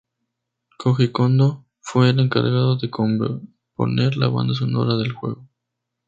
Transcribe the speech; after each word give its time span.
Koji 0.79 1.11
Kondo 1.13 1.63
fue 1.79 2.09
el 2.09 2.19
encargado 2.19 2.75
de 2.75 2.89
componer 2.89 4.17
la 4.17 4.29
banda 4.29 4.55
sonora 4.55 4.97
del 4.97 5.11
juego. 5.11 5.47